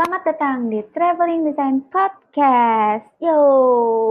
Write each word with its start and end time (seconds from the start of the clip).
Selamat 0.00 0.32
datang 0.32 0.72
di 0.72 0.80
Traveling 0.96 1.44
Design 1.44 1.84
Podcast. 1.92 3.04
Yo, 3.20 3.36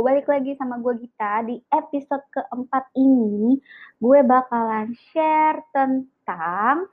balik 0.06 0.30
lagi 0.30 0.54
sama 0.54 0.78
gue 0.78 1.02
Gita. 1.02 1.42
Di 1.42 1.58
episode 1.66 2.22
keempat 2.30 2.94
ini, 2.94 3.58
gue 3.98 4.20
bakalan 4.22 4.94
share 5.10 5.66
tentang 5.74 6.86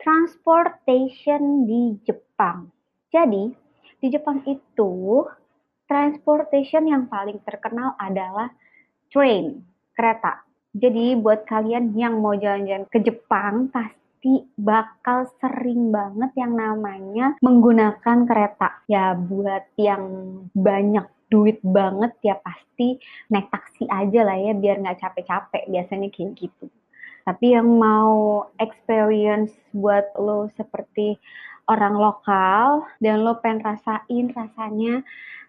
transportation 0.00 1.68
di 1.68 2.00
Jepang. 2.08 2.72
Jadi, 3.12 3.52
di 4.00 4.08
Jepang 4.08 4.40
itu, 4.48 5.20
transportation 5.84 6.88
yang 6.88 7.12
paling 7.12 7.36
terkenal 7.44 8.00
adalah 8.00 8.48
train, 9.12 9.60
kereta. 9.92 10.40
Jadi, 10.72 11.20
buat 11.20 11.44
kalian 11.44 11.92
yang 11.92 12.16
mau 12.24 12.32
jalan-jalan 12.32 12.88
ke 12.88 12.96
Jepang, 12.96 13.68
pasti 13.68 14.05
pasti 14.26 14.42
bakal 14.58 15.30
sering 15.38 15.94
banget 15.94 16.34
yang 16.34 16.58
namanya 16.58 17.38
menggunakan 17.38 18.26
kereta. 18.26 18.82
Ya 18.90 19.14
buat 19.14 19.70
yang 19.78 20.02
banyak 20.50 21.06
duit 21.30 21.62
banget 21.62 22.10
ya 22.26 22.34
pasti 22.42 22.98
naik 23.30 23.54
taksi 23.54 23.86
aja 23.86 24.26
lah 24.26 24.34
ya 24.34 24.50
biar 24.58 24.82
nggak 24.82 24.98
capek-capek 24.98 25.70
biasanya 25.70 26.10
kayak 26.10 26.34
gitu. 26.42 26.66
Tapi 27.22 27.54
yang 27.54 27.70
mau 27.70 28.50
experience 28.58 29.54
buat 29.70 30.10
lo 30.18 30.50
seperti 30.58 31.14
orang 31.70 31.94
lokal 31.94 32.82
dan 32.98 33.22
lo 33.22 33.38
pengen 33.38 33.62
rasain 33.62 34.26
rasanya 34.34 35.06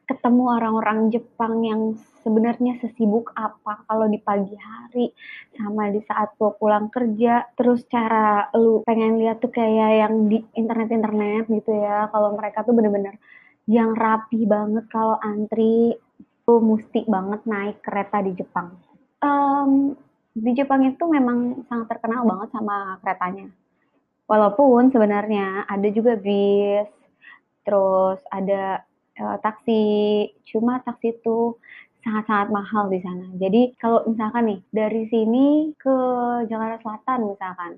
ketemu 0.08 0.44
orang-orang 0.56 1.12
Jepang 1.12 1.68
yang 1.68 2.00
sebenarnya 2.24 2.80
sesibuk 2.80 3.36
apa 3.36 3.84
kalau 3.84 4.08
di 4.08 4.20
pagi 4.24 4.56
hari 4.56 5.12
sama 5.52 5.92
di 5.92 6.00
saat 6.08 6.32
lo 6.40 6.56
pulang 6.56 6.88
kerja. 6.88 7.44
Terus 7.60 7.84
cara 7.92 8.48
lu 8.56 8.82
pengen 8.88 9.20
lihat 9.20 9.44
tuh 9.44 9.52
kayak 9.52 10.08
yang 10.08 10.32
di 10.32 10.40
internet-internet 10.56 11.52
gitu 11.52 11.72
ya. 11.76 12.08
Kalau 12.08 12.40
mereka 12.40 12.64
tuh 12.64 12.72
bener-bener 12.72 13.20
yang 13.68 13.92
rapi 13.92 14.48
banget 14.48 14.88
kalau 14.88 15.20
antri 15.20 16.00
tuh 16.48 16.64
mesti 16.64 17.04
banget 17.04 17.44
naik 17.44 17.84
kereta 17.84 18.24
di 18.24 18.32
Jepang. 18.32 18.72
Um, 19.20 19.92
di 20.32 20.56
Jepang 20.56 20.88
itu 20.88 21.04
memang 21.04 21.68
sangat 21.68 22.00
terkenal 22.00 22.24
banget 22.24 22.56
sama 22.56 22.96
keretanya. 23.04 23.52
Walaupun 24.24 24.88
sebenarnya 24.88 25.68
ada 25.68 25.88
juga 25.92 26.16
bis 26.16 26.88
terus 27.68 28.24
ada 28.32 28.87
uh, 29.22 29.38
taksi. 29.42 29.84
Cuma 30.50 30.82
taksi 30.86 31.18
itu 31.18 31.58
sangat-sangat 32.06 32.50
mahal 32.54 32.88
di 32.88 33.04
sana. 33.04 33.28
Jadi 33.36 33.76
kalau 33.82 34.08
misalkan 34.08 34.44
nih 34.48 34.60
dari 34.72 35.04
sini 35.12 35.76
ke 35.76 35.96
Jakarta 36.48 36.80
Selatan 36.80 37.20
misalkan 37.36 37.72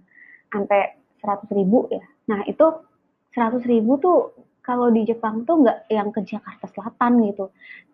sampai 0.54 0.82
100 1.24 1.58
ribu 1.58 1.90
ya. 1.90 2.04
Nah 2.30 2.46
itu 2.46 2.66
100 3.34 3.66
ribu 3.66 3.98
tuh 3.98 4.34
kalau 4.62 4.94
di 4.94 5.08
Jepang 5.08 5.44
tuh 5.48 5.66
nggak 5.66 5.90
yang 5.90 6.10
ke 6.14 6.22
Jakarta 6.24 6.70
Selatan 6.70 7.26
gitu. 7.26 7.50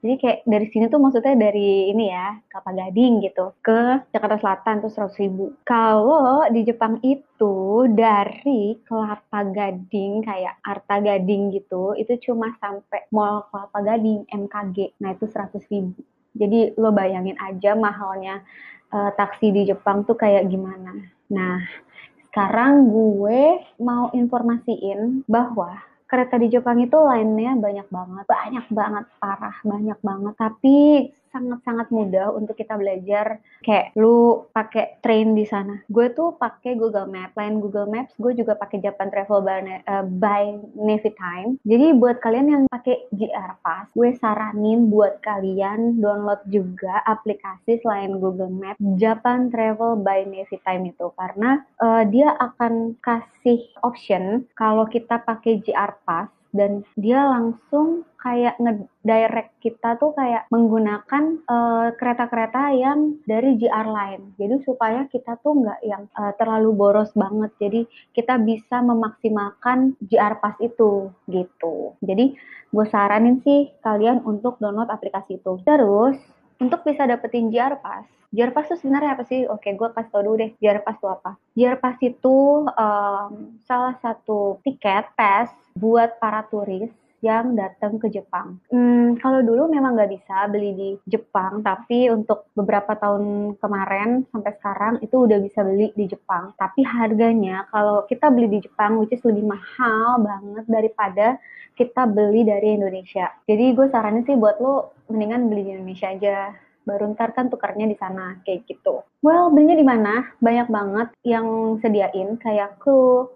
Jadi 0.05 0.15
kayak 0.21 0.39
dari 0.45 0.67
sini 0.69 0.85
tuh 0.85 1.01
maksudnya 1.01 1.33
dari 1.33 1.89
ini 1.89 2.13
ya, 2.13 2.37
Kelapa 2.45 2.71
Gading 2.77 3.25
gitu, 3.25 3.57
ke 3.65 4.05
Jakarta 4.13 4.37
Selatan 4.37 4.75
tuh 4.85 4.91
100 4.93 5.21
ribu. 5.23 5.45
Kalau 5.65 6.45
di 6.53 6.61
Jepang 6.61 7.01
itu 7.01 7.89
dari 7.89 8.77
Kelapa 8.85 9.41
Gading 9.49 10.21
kayak 10.21 10.61
Arta 10.61 11.01
Gading 11.01 11.55
gitu, 11.57 11.97
itu 11.97 12.13
cuma 12.29 12.53
sampai 12.61 13.09
Mall 13.09 13.49
Kelapa 13.49 13.81
Gading, 13.81 14.29
MKG. 14.29 15.01
Nah 15.01 15.15
itu 15.17 15.25
100 15.25 15.57
ribu. 15.73 15.99
Jadi 16.35 16.75
lo 16.75 16.91
bayangin 16.91 17.39
aja 17.39 17.73
mahalnya 17.73 18.43
uh, 18.91 19.11
taksi 19.15 19.55
di 19.55 19.61
Jepang 19.71 20.03
tuh 20.03 20.19
kayak 20.19 20.51
gimana. 20.51 20.91
Nah, 21.31 21.63
sekarang 22.29 22.91
gue 22.91 23.63
mau 23.79 24.11
informasiin 24.11 25.23
bahwa 25.25 25.79
kereta 26.05 26.37
di 26.37 26.47
Jepang 26.53 26.77
itu 26.77 26.97
lainnya 27.01 27.57
banyak 27.57 27.87
banget, 27.89 28.25
banyak 28.29 28.65
banget, 28.69 29.05
parah, 29.17 29.57
banyak 29.65 29.99
banget. 30.05 30.33
Tapi 30.37 30.77
sangat-sanget 31.35 31.91
mudah 31.91 32.31
untuk 32.31 32.55
kita 32.55 32.79
belajar 32.79 33.43
kayak 33.59 33.91
lu 33.99 34.47
pakai 34.55 35.03
train 35.03 35.35
di 35.35 35.43
sana. 35.43 35.83
Gue 35.91 36.07
tuh 36.15 36.39
pakai 36.39 36.79
Google 36.79 37.11
Maps. 37.11 37.35
Lain 37.35 37.59
Google 37.59 37.91
Maps, 37.91 38.15
gue 38.15 38.31
juga 38.31 38.55
pakai 38.55 38.79
Japan 38.79 39.11
Travel 39.11 39.43
by, 39.43 39.59
uh, 39.83 40.05
by 40.07 40.43
Time. 41.19 41.59
Jadi 41.67 41.91
buat 41.99 42.23
kalian 42.23 42.47
yang 42.47 42.63
pakai 42.71 43.11
JR 43.11 43.59
Pass, 43.59 43.91
gue 43.91 44.15
saranin 44.15 44.87
buat 44.87 45.19
kalian 45.19 45.99
download 45.99 46.39
juga 46.47 47.03
aplikasi 47.03 47.83
selain 47.83 48.15
Google 48.23 48.53
Maps 48.53 48.79
Japan 48.95 49.51
Travel 49.51 49.99
by 49.99 50.23
Time 50.63 50.83
itu 50.87 51.11
karena 51.17 51.65
uh, 51.83 52.07
dia 52.07 52.31
akan 52.39 52.95
kasih 53.01 53.65
option 53.83 54.45
kalau 54.55 54.87
kita 54.87 55.19
pakai 55.19 55.59
JR 55.65 55.97
Pass 56.07 56.31
dan 56.55 56.87
dia 56.95 57.19
langsung 57.27 58.07
kayak 58.25 58.57
ngedirect 58.57 59.53
kita 59.61 60.01
tuh 60.01 60.17
kayak 60.17 60.49
menggunakan 60.49 61.45
uh, 61.45 61.93
kereta-kereta 61.93 62.73
yang 62.73 63.21
dari 63.29 63.53
JR 63.61 63.85
Line. 63.85 64.33
Jadi 64.41 64.65
supaya 64.65 65.05
kita 65.05 65.37
tuh 65.45 65.61
nggak 65.61 65.79
yang 65.85 66.09
uh, 66.17 66.33
terlalu 66.41 66.73
boros 66.73 67.13
banget. 67.13 67.53
Jadi 67.61 67.85
kita 68.17 68.41
bisa 68.41 68.81
memaksimalkan 68.81 69.93
JR 70.09 70.41
Pass 70.41 70.57
itu 70.57 71.13
gitu. 71.29 71.93
Jadi 72.01 72.33
gue 72.73 72.85
saranin 72.89 73.45
sih 73.45 73.69
kalian 73.85 74.25
untuk 74.25 74.57
download 74.57 74.89
aplikasi 74.89 75.37
itu. 75.37 75.61
Terus 75.61 76.17
untuk 76.59 76.81
bisa 76.87 77.03
dapetin 77.03 77.51
JR 78.35 78.51
Pass 78.51 78.67
itu 78.67 78.83
sebenarnya 78.83 79.15
apa 79.15 79.23
sih? 79.23 79.47
Oke, 79.47 79.71
gue 79.71 79.89
kasih 79.95 80.11
tau 80.11 80.23
dulu 80.23 80.35
deh, 80.43 80.51
JR 80.59 80.83
Pass 80.83 80.99
itu 80.99 81.07
apa? 81.07 81.31
JR 81.55 81.77
Pass 81.79 81.97
itu 82.03 82.67
um, 82.67 83.31
salah 83.63 83.95
satu 84.03 84.59
tiket 84.67 85.07
pass 85.15 85.55
buat 85.71 86.19
para 86.19 86.43
turis 86.51 86.91
yang 87.25 87.57
datang 87.57 87.97
ke 87.97 88.13
Jepang. 88.13 88.61
Hmm, 88.69 89.17
kalau 89.17 89.41
dulu 89.41 89.65
memang 89.65 89.97
nggak 89.97 90.13
bisa 90.13 90.45
beli 90.45 90.71
di 90.77 90.89
Jepang, 91.09 91.65
tapi 91.65 92.13
untuk 92.13 92.53
beberapa 92.53 92.93
tahun 92.93 93.57
kemarin 93.57 94.29
sampai 94.29 94.53
sekarang 94.61 94.93
itu 95.01 95.25
udah 95.25 95.41
bisa 95.41 95.65
beli 95.65 95.89
di 95.97 96.05
Jepang. 96.05 96.53
Tapi 96.53 96.85
harganya 96.85 97.65
kalau 97.73 98.05
kita 98.05 98.29
beli 98.29 98.47
di 98.53 98.59
Jepang, 98.61 99.01
which 99.01 99.17
is 99.17 99.25
lebih 99.25 99.49
mahal 99.49 100.21
banget 100.21 100.65
daripada 100.69 101.41
kita 101.73 102.05
beli 102.05 102.45
dari 102.45 102.77
Indonesia. 102.77 103.33
Jadi 103.49 103.73
gue 103.73 103.87
saranin 103.89 104.23
sih 104.23 104.37
buat 104.37 104.61
lo 104.61 104.95
mendingan 105.09 105.49
beli 105.49 105.61
di 105.65 105.71
Indonesia 105.75 106.07
aja 106.13 106.37
baru 106.85 107.11
ntar 107.17 107.33
kan 107.33 107.49
tukarnya 107.51 107.89
di 107.89 107.97
sana 107.97 108.39
kayak 108.45 108.69
gitu. 108.69 109.03
Well, 109.25 109.49
belinya 109.49 109.75
di 109.75 109.83
mana? 109.85 110.29
Banyak 110.37 110.69
banget 110.69 111.07
yang 111.25 111.77
sediain 111.81 112.37
kayak 112.37 112.77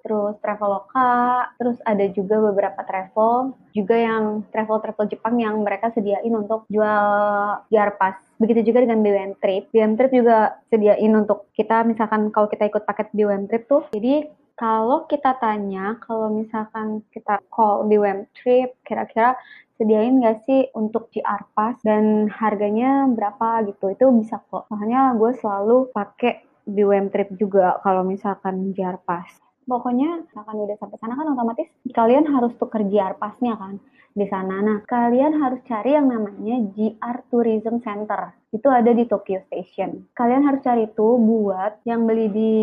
terus 0.05 0.37
Traveloka, 0.39 1.49
terus 1.57 1.81
ada 1.83 2.05
juga 2.13 2.37
beberapa 2.37 2.85
travel, 2.85 3.57
juga 3.73 3.97
yang 3.97 4.45
travel-travel 4.53 5.09
Jepang 5.09 5.41
yang 5.41 5.57
mereka 5.65 5.89
sediain 5.89 6.31
untuk 6.31 6.69
jual 6.69 7.05
JR 7.73 7.97
Pass. 7.97 8.21
Begitu 8.37 8.69
juga 8.69 8.85
dengan 8.85 9.01
BWM 9.01 9.33
Trip. 9.41 9.73
BWM 9.73 9.97
Trip 9.97 10.13
juga 10.13 10.61
sediain 10.69 11.13
untuk 11.17 11.49
kita 11.57 11.81
misalkan 11.83 12.29
kalau 12.29 12.45
kita 12.47 12.69
ikut 12.69 12.85
paket 12.85 13.09
BWM 13.11 13.49
Trip 13.49 13.65
tuh. 13.65 13.83
Jadi 13.89 14.39
kalau 14.59 15.07
kita 15.07 15.39
tanya, 15.39 15.95
kalau 16.03 16.27
misalkan 16.35 16.99
kita 17.15 17.39
call 17.47 17.87
di 17.87 17.95
web 17.95 18.27
trip, 18.35 18.75
kira-kira 18.83 19.39
sediain 19.79 20.19
nggak 20.19 20.43
sih 20.43 20.67
untuk 20.75 21.07
GR 21.07 21.43
Pass 21.55 21.79
dan 21.87 22.27
harganya 22.27 23.07
berapa 23.07 23.63
gitu, 23.71 23.95
itu 23.95 24.05
bisa 24.11 24.43
kok. 24.51 24.67
Makanya 24.67 25.15
gue 25.15 25.31
selalu 25.39 25.87
pakai 25.95 26.43
di 26.67 26.83
web 26.83 27.07
trip 27.15 27.31
juga 27.39 27.79
kalau 27.79 28.03
misalkan 28.03 28.75
GR 28.75 28.99
Pass. 29.07 29.39
Pokoknya 29.63 30.27
misalkan 30.27 30.59
udah 30.59 30.75
sampai 30.81 30.97
sana 30.99 31.13
kan 31.15 31.31
otomatis 31.31 31.69
kalian 31.95 32.25
harus 32.27 32.51
tuker 32.59 32.83
GR 32.83 33.15
Pass-nya 33.15 33.55
kan 33.55 33.79
di 34.17 34.25
sana. 34.25 34.59
Nah, 34.65 34.81
kalian 34.83 35.37
harus 35.37 35.61
cari 35.69 35.93
yang 35.93 36.09
namanya 36.09 36.57
GR 36.73 37.17
Tourism 37.29 37.77
Center. 37.79 38.33
Itu 38.49 38.67
ada 38.73 38.89
di 38.89 39.05
Tokyo 39.05 39.45
Station. 39.45 40.09
Kalian 40.17 40.41
harus 40.41 40.65
cari 40.65 40.89
itu 40.89 41.07
buat 41.21 41.85
yang 41.85 42.09
beli 42.09 42.27
di 42.33 42.53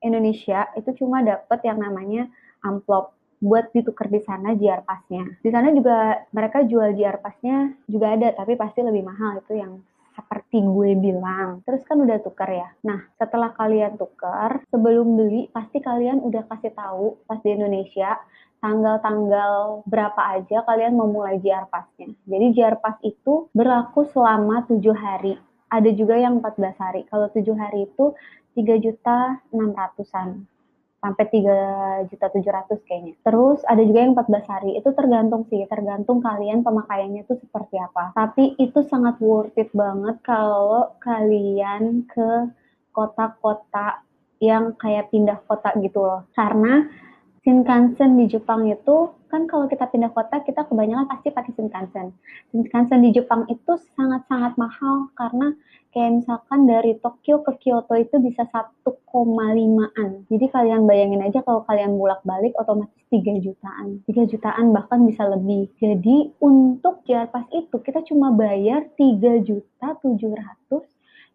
Indonesia 0.00 0.70
itu 0.78 0.94
cuma 1.02 1.26
dapat 1.26 1.58
yang 1.66 1.82
namanya 1.82 2.30
amplop 2.62 3.17
buat 3.38 3.70
ditukar 3.70 4.10
di 4.10 4.20
sana 4.22 4.54
JR 4.58 4.82
Pass-nya. 4.82 5.38
Di 5.42 5.50
sana 5.50 5.70
juga 5.70 6.26
mereka 6.34 6.66
jual 6.66 6.94
JR 6.94 7.22
Pass-nya 7.22 7.72
juga 7.86 8.14
ada, 8.14 8.34
tapi 8.34 8.58
pasti 8.58 8.82
lebih 8.82 9.06
mahal 9.06 9.42
itu 9.42 9.54
yang 9.58 9.78
seperti 10.18 10.58
gue 10.66 10.98
bilang. 10.98 11.62
Terus 11.62 11.86
kan 11.86 12.02
udah 12.02 12.18
tukar 12.18 12.50
ya. 12.50 12.68
Nah, 12.82 13.06
setelah 13.14 13.54
kalian 13.54 13.94
tukar, 13.94 14.66
sebelum 14.66 15.14
beli 15.14 15.46
pasti 15.54 15.78
kalian 15.78 16.18
udah 16.26 16.42
kasih 16.50 16.74
tahu 16.74 17.22
pas 17.30 17.38
di 17.38 17.54
Indonesia 17.54 18.18
tanggal-tanggal 18.58 19.86
berapa 19.86 20.18
aja 20.34 20.66
kalian 20.66 20.98
memulai 20.98 21.38
JR 21.38 21.70
Pass-nya. 21.70 22.10
Jadi 22.26 22.46
JR 22.58 22.82
Pass 22.82 22.98
itu 23.06 23.46
berlaku 23.54 24.10
selama 24.10 24.66
tujuh 24.66 24.98
hari. 24.98 25.38
Ada 25.70 25.94
juga 25.94 26.18
yang 26.18 26.42
14 26.42 26.74
hari. 26.80 27.06
Kalau 27.06 27.30
tujuh 27.30 27.54
hari 27.54 27.86
itu 27.86 28.18
3 28.58 28.82
juta 28.82 29.38
600-an 29.54 30.57
sampai 30.98 31.24
3 31.30 32.10
juta 32.10 32.26
700 32.26 32.82
kayaknya. 32.86 33.14
Terus 33.22 33.62
ada 33.66 33.82
juga 33.82 33.98
yang 34.02 34.12
14 34.18 34.46
hari. 34.50 34.70
Itu 34.78 34.90
tergantung 34.94 35.46
sih, 35.46 35.62
tergantung 35.70 36.18
kalian 36.18 36.66
pemakaiannya 36.66 37.22
itu 37.22 37.38
seperti 37.38 37.78
apa. 37.78 38.14
Tapi 38.18 38.58
itu 38.58 38.82
sangat 38.86 39.18
worth 39.22 39.54
it 39.54 39.70
banget 39.70 40.18
kalau 40.26 40.94
kalian 40.98 42.06
ke 42.10 42.50
kota-kota 42.90 44.02
yang 44.42 44.74
kayak 44.74 45.10
pindah 45.14 45.38
kota 45.46 45.70
gitu 45.78 46.02
loh. 46.02 46.26
Karena 46.34 46.86
Shinkansen 47.42 48.18
di 48.18 48.26
Jepang 48.26 48.66
itu 48.66 49.14
kan 49.28 49.44
kalau 49.44 49.68
kita 49.68 49.84
pindah 49.88 50.10
kota 50.10 50.40
kita 50.42 50.64
kebanyakan 50.64 51.06
pasti 51.06 51.28
pakai 51.28 51.52
Shinkansen. 51.54 52.16
Shinkansen 52.50 53.04
di 53.04 53.12
Jepang 53.12 53.44
itu 53.52 53.76
sangat-sangat 53.94 54.56
mahal 54.56 55.12
karena 55.14 55.52
kayak 55.92 56.20
misalkan 56.20 56.68
dari 56.68 56.96
Tokyo 57.00 57.40
ke 57.44 57.56
Kyoto 57.60 57.94
itu 57.96 58.16
bisa 58.20 58.44
1,5an. 58.48 60.10
Jadi 60.28 60.46
kalian 60.52 60.84
bayangin 60.84 61.24
aja 61.24 61.40
kalau 61.44 61.64
kalian 61.64 61.96
bolak-balik 61.96 62.52
otomatis 62.56 63.04
3 63.12 63.40
jutaan. 63.40 64.04
3 64.04 64.28
jutaan 64.28 64.72
bahkan 64.72 65.04
bisa 65.04 65.24
lebih. 65.28 65.72
Jadi 65.80 66.32
untuk 66.40 67.04
JR 67.08 67.28
Pass 67.28 67.48
itu 67.52 67.76
kita 67.80 68.04
cuma 68.08 68.32
bayar 68.32 68.88
3 68.96 69.44
juta 69.44 69.96
700 70.00 70.84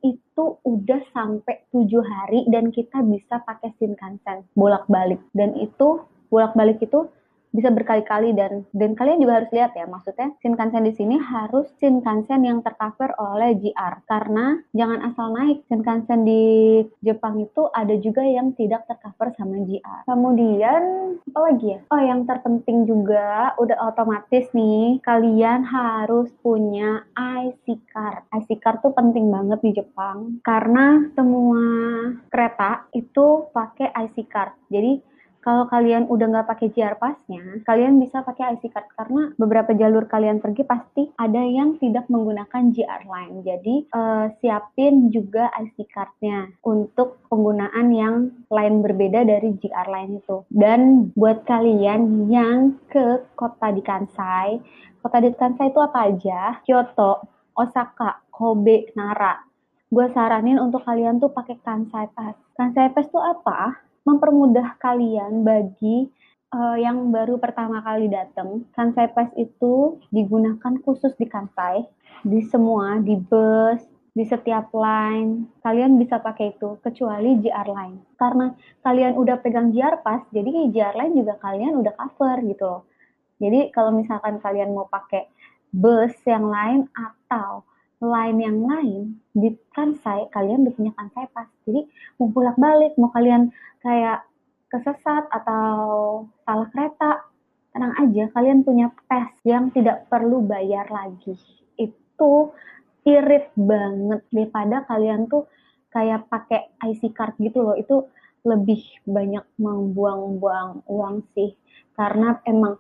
itu 0.04 0.46
udah 0.68 1.02
sampai 1.16 1.64
tujuh 1.72 2.04
hari 2.04 2.44
dan 2.52 2.76
kita 2.76 3.00
bisa 3.08 3.40
pakai 3.48 3.72
Shinkansen 3.80 4.44
bolak-balik 4.52 5.24
dan 5.32 5.56
itu 5.56 6.04
bolak-balik 6.28 6.84
itu 6.84 7.08
bisa 7.54 7.70
berkali-kali 7.70 8.34
dan 8.34 8.66
dan 8.74 8.98
kalian 8.98 9.22
juga 9.22 9.40
harus 9.40 9.52
lihat 9.54 9.78
ya 9.78 9.86
maksudnya 9.86 10.34
Shinkansen 10.42 10.90
di 10.90 10.94
sini 10.98 11.16
harus 11.22 11.70
Shinkansen 11.78 12.42
yang 12.42 12.66
tercover 12.66 13.14
oleh 13.22 13.54
JR 13.62 14.02
karena 14.10 14.58
jangan 14.74 15.06
asal 15.06 15.30
naik 15.38 15.62
Shinkansen 15.70 16.26
di 16.26 16.44
Jepang 17.06 17.38
itu 17.38 17.70
ada 17.70 17.94
juga 18.02 18.26
yang 18.26 18.58
tidak 18.58 18.90
tercover 18.90 19.38
sama 19.38 19.62
JR. 19.70 20.02
Kemudian 20.10 20.84
apa 21.30 21.40
lagi 21.46 21.78
ya? 21.78 21.80
Oh 21.94 22.02
yang 22.02 22.26
terpenting 22.26 22.90
juga 22.90 23.54
udah 23.62 23.78
otomatis 23.94 24.50
nih 24.58 24.98
kalian 25.06 25.62
harus 25.62 26.34
punya 26.42 27.06
IC 27.14 27.86
card. 27.94 28.26
IC 28.34 28.58
card 28.58 28.82
tuh 28.82 28.98
penting 28.98 29.30
banget 29.30 29.62
di 29.62 29.72
Jepang 29.78 30.42
karena 30.42 31.06
semua 31.14 31.62
kereta 32.34 32.90
itu 32.98 33.46
pakai 33.54 33.94
IC 33.94 34.26
card. 34.26 34.58
Jadi 34.74 35.13
kalau 35.44 35.68
kalian 35.68 36.08
udah 36.08 36.26
nggak 36.32 36.48
pakai 36.48 36.72
JR 36.72 36.96
Pass-nya, 36.96 37.60
kalian 37.68 38.00
bisa 38.00 38.24
pakai 38.24 38.56
IC 38.56 38.72
card 38.72 38.88
karena 38.96 39.22
beberapa 39.36 39.76
jalur 39.76 40.08
kalian 40.08 40.40
pergi 40.40 40.64
pasti 40.64 41.12
ada 41.20 41.44
yang 41.44 41.76
tidak 41.84 42.08
menggunakan 42.08 42.72
JR 42.72 43.04
Line. 43.04 43.44
Jadi 43.44 43.76
uh, 43.92 44.32
siapin 44.40 45.12
juga 45.12 45.52
IC 45.60 45.92
card-nya 45.92 46.48
untuk 46.64 47.20
penggunaan 47.28 47.92
yang 47.92 48.16
lain 48.48 48.80
berbeda 48.80 49.28
dari 49.28 49.52
JR 49.60 49.88
Line 49.92 50.24
itu. 50.24 50.48
Dan 50.48 51.12
buat 51.12 51.44
kalian 51.44 52.32
yang 52.32 52.80
ke 52.88 53.28
kota 53.36 53.76
di 53.76 53.84
Kansai, 53.84 54.64
kota 55.04 55.20
di 55.20 55.36
Kansai 55.36 55.68
itu 55.70 55.80
apa 55.84 56.08
aja? 56.08 56.64
Kyoto, 56.64 57.28
Osaka, 57.52 58.24
Kobe, 58.32 58.96
Nara. 58.96 59.44
Gue 59.94 60.10
saranin 60.10 60.58
untuk 60.58 60.82
kalian 60.88 61.22
tuh 61.22 61.30
pakai 61.30 61.60
Kansai 61.62 62.10
Pass. 62.16 62.34
Kansai 62.58 62.90
Pass 62.96 63.12
tuh 63.14 63.22
apa? 63.22 63.78
Mempermudah 64.04 64.80
kalian 64.80 65.48
bagi 65.48 66.12
uh, 66.54 66.78
yang 66.78 67.10
baru 67.10 67.42
pertama 67.42 67.82
kali 67.82 68.08
datang. 68.08 68.68
Kansai 68.78 69.10
Pass 69.12 69.32
itu 69.36 69.98
digunakan 70.14 70.74
khusus 70.86 71.12
di 71.18 71.26
Kansai, 71.26 71.84
di 72.22 72.40
semua, 72.46 73.02
di 73.02 73.18
bus, 73.18 73.82
di 74.14 74.24
setiap 74.24 74.70
line. 74.72 75.50
Kalian 75.66 75.98
bisa 75.98 76.22
pakai 76.22 76.54
itu, 76.54 76.78
kecuali 76.86 77.42
JR 77.42 77.68
Line. 77.68 78.16
Karena 78.16 78.54
kalian 78.86 79.18
udah 79.18 79.42
pegang 79.42 79.74
JR 79.74 80.00
Pass, 80.06 80.30
jadi 80.30 80.70
JR 80.70 80.96
Line 80.96 81.18
juga 81.18 81.36
kalian 81.42 81.82
udah 81.82 81.94
cover 81.98 82.38
gitu 82.46 82.64
loh. 82.64 82.84
Jadi 83.42 83.74
kalau 83.74 83.92
misalkan 83.92 84.40
kalian 84.40 84.72
mau 84.72 84.88
pakai 84.88 85.28
bus 85.74 86.14
yang 86.30 86.48
lain 86.48 86.86
atau 86.94 87.66
line 88.04 88.40
yang 88.44 88.60
lain 88.60 89.02
di 89.32 89.56
Kansai 89.72 90.28
kalian 90.36 90.68
udah 90.68 90.74
punya 90.76 90.92
Kansai 91.00 91.26
Pass 91.32 91.48
jadi 91.64 91.88
mau 92.20 92.28
bolak 92.28 92.60
balik 92.60 92.94
mau 93.00 93.10
kalian 93.16 93.50
kayak 93.80 94.28
kesesat 94.74 95.30
atau 95.30 96.26
salah 96.42 96.66
kereta 96.74 97.30
tenang 97.74 97.94
aja. 97.98 98.30
Kalian 98.34 98.62
punya 98.62 98.94
pass 99.10 99.34
yang 99.46 99.74
tidak 99.74 100.10
perlu 100.10 100.46
bayar 100.46 100.90
lagi. 100.90 101.38
Itu 101.78 102.54
irit 103.06 103.54
banget. 103.58 104.22
Daripada 104.30 104.86
kalian 104.90 105.30
tuh 105.30 105.50
kayak 105.94 106.30
pakai 106.30 106.74
IC 106.90 107.14
card 107.18 107.38
gitu 107.42 107.66
loh. 107.66 107.76
Itu 107.78 108.10
lebih 108.46 108.82
banyak 109.06 109.44
membuang-buang 109.58 110.86
uang 110.90 111.16
sih. 111.34 111.58
Karena 111.98 112.38
emang 112.46 112.78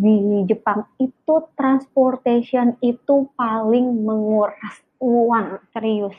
di 0.00 0.48
Jepang 0.48 0.88
itu 0.96 1.44
transportation 1.52 2.72
itu 2.80 3.28
paling 3.36 4.00
menguras. 4.00 4.80
Uang 4.96 5.60
serius. 5.76 6.16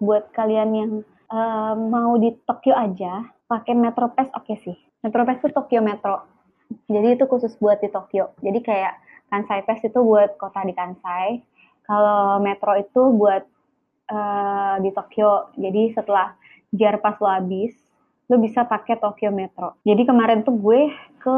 Buat 0.00 0.32
kalian 0.32 0.70
yang 0.72 0.92
uh, 1.28 1.76
mau 1.76 2.16
di 2.16 2.32
Tokyo 2.48 2.72
aja 2.72 3.28
pakai 3.44 3.76
Metro 3.76 4.08
Pass 4.16 4.32
oke 4.32 4.48
okay 4.48 4.56
sih. 4.64 4.76
Metro 5.04 5.28
Pass 5.28 5.44
itu 5.44 5.52
Tokyo 5.52 5.84
Metro. 5.84 6.24
Jadi 6.88 7.20
itu 7.20 7.24
khusus 7.28 7.52
buat 7.60 7.84
di 7.84 7.92
Tokyo. 7.92 8.32
Jadi 8.40 8.64
kayak 8.64 8.96
Kansai 9.28 9.60
Pass 9.68 9.84
itu 9.84 10.00
buat 10.00 10.40
kota 10.40 10.64
di 10.64 10.72
Kansai. 10.72 11.44
Kalau 11.84 12.40
Metro 12.40 12.72
itu 12.80 13.12
buat 13.12 13.44
uh, 14.08 14.76
di 14.80 14.88
Tokyo. 14.92 15.52
Jadi 15.52 15.92
setelah 15.92 16.32
JR 16.72 16.96
Pass 16.96 17.20
lo 17.20 17.28
habis 17.28 17.76
lo 18.28 18.40
bisa 18.40 18.64
pakai 18.64 18.96
Tokyo 18.96 19.28
Metro. 19.32 19.76
Jadi 19.84 20.04
kemarin 20.08 20.44
tuh 20.44 20.56
gue 20.56 20.92
ke 21.20 21.36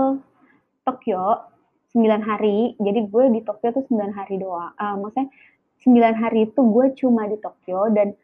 Tokyo 0.87 1.50
9 1.95 2.23
hari. 2.23 2.79
Jadi 2.79 3.01
gue 3.11 3.25
di 3.35 3.41
Tokyo 3.43 3.75
tuh 3.75 3.85
9 3.91 4.15
hari 4.15 4.39
doang. 4.39 4.73
Uh, 4.79 4.97
maksudnya 5.01 5.29
9 5.83 6.23
hari 6.23 6.41
itu 6.47 6.61
gue 6.61 6.87
cuma 6.99 7.27
di 7.27 7.37
Tokyo 7.41 7.89
dan 7.91 8.15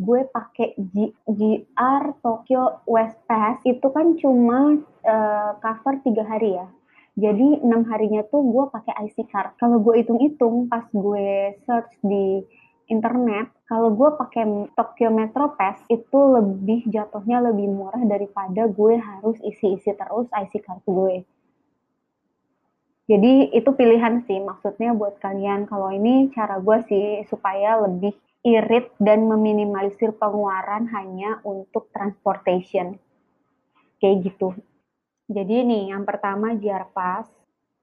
gue 0.00 0.20
pakai 0.32 0.80
GR 1.28 2.04
Tokyo 2.24 2.80
West 2.88 3.20
Pass 3.28 3.60
itu 3.68 3.84
kan 3.92 4.16
cuma 4.16 4.80
uh, 5.04 5.50
cover 5.60 6.00
tiga 6.04 6.24
hari 6.24 6.56
ya. 6.56 6.66
Jadi 7.20 7.60
enam 7.60 7.84
harinya 7.84 8.24
tuh 8.32 8.40
gue 8.40 8.64
pakai 8.72 8.96
IC 9.08 9.28
card. 9.28 9.52
Kalau 9.60 9.76
gue 9.84 10.00
hitung-hitung 10.00 10.72
pas 10.72 10.88
gue 10.88 11.52
search 11.68 11.92
di 12.00 12.40
internet 12.90 13.54
kalau 13.70 13.94
gue 13.94 14.10
pakai 14.18 14.44
Tokyo 14.74 15.14
Metro 15.14 15.54
Pass 15.54 15.78
itu 15.86 16.18
lebih 16.18 16.90
jatuhnya 16.90 17.38
lebih 17.38 17.70
murah 17.70 18.02
daripada 18.02 18.66
gue 18.66 18.98
harus 18.98 19.38
isi-isi 19.46 19.94
terus 19.94 20.26
IC 20.34 20.66
card 20.66 20.82
gue 20.84 21.22
jadi 23.10 23.50
itu 23.50 23.74
pilihan 23.74 24.22
sih 24.22 24.38
maksudnya 24.38 24.94
buat 24.94 25.18
kalian 25.18 25.66
kalau 25.66 25.90
ini 25.90 26.30
cara 26.30 26.62
gue 26.62 26.78
sih 26.86 27.26
supaya 27.26 27.82
lebih 27.82 28.14
irit 28.46 28.94
dan 29.02 29.26
meminimalisir 29.26 30.14
pengeluaran 30.14 30.86
hanya 30.94 31.42
untuk 31.42 31.90
transportation. 31.90 32.96
Kayak 33.98 34.30
gitu. 34.30 34.56
Jadi 35.26 35.66
nih 35.66 35.82
yang 35.90 36.06
pertama 36.06 36.54
JR 36.54 36.86
Pass, 36.94 37.26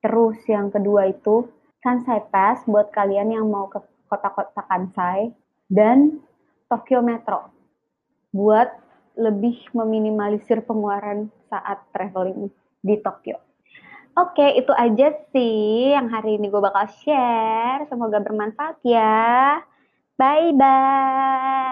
terus 0.01 0.39
yang 0.47 0.73
kedua 0.73 1.11
itu 1.11 1.51
Kansai 1.83 2.25
Pass 2.31 2.65
buat 2.65 2.89
kalian 2.89 3.35
yang 3.37 3.45
mau 3.51 3.67
ke 3.67 3.83
kota-kota 4.09 4.63
Kansai 4.65 5.35
dan 5.67 6.23
Tokyo 6.71 7.03
Metro 7.03 7.51
buat 8.31 8.71
lebih 9.19 9.59
meminimalisir 9.75 10.63
pengeluaran 10.63 11.27
saat 11.51 11.83
traveling 11.91 12.47
di 12.79 12.95
Tokyo. 13.03 13.46
Oke, 14.17 14.41
itu 14.59 14.71
aja 14.83 15.05
sih 15.31 15.93
yang 15.95 16.07
hari 16.13 16.29
ini 16.37 16.45
gue 16.51 16.61
bakal 16.67 16.85
share. 16.99 17.85
Semoga 17.89 18.17
bermanfaat 18.25 18.75
ya. 18.81 19.61
Bye-bye. 20.19 21.67